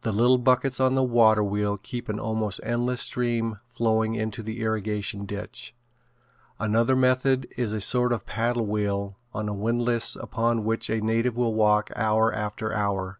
The 0.00 0.12
little 0.12 0.38
buckets 0.38 0.80
on 0.80 0.94
the 0.94 1.02
waterwheel 1.02 1.76
keep 1.76 2.08
an 2.08 2.18
almost 2.18 2.60
endless 2.62 3.02
stream 3.02 3.58
flowing 3.68 4.14
into 4.14 4.42
the 4.42 4.62
irrigation 4.62 5.26
ditch. 5.26 5.74
Another 6.58 6.96
method 6.96 7.46
is 7.58 7.74
a 7.74 7.80
sort 7.82 8.14
of 8.14 8.22
a 8.22 8.24
paddle 8.24 8.64
wheel 8.66 9.18
on 9.34 9.50
a 9.50 9.54
windlass 9.54 10.16
upon 10.16 10.64
which 10.64 10.88
a 10.88 11.02
native 11.02 11.36
will 11.36 11.52
walk 11.54 11.90
hour 11.94 12.32
after 12.32 12.72
hour. 12.72 13.18